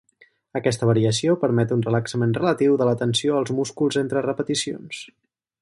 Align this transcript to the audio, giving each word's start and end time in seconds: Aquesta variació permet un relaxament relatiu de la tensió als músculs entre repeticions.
Aquesta 0.59 0.87
variació 0.89 1.35
permet 1.43 1.75
un 1.75 1.83
relaxament 1.89 2.33
relatiu 2.39 2.81
de 2.83 2.89
la 2.91 2.97
tensió 3.05 3.39
als 3.41 3.55
músculs 3.61 4.03
entre 4.05 4.29
repeticions. 4.31 5.07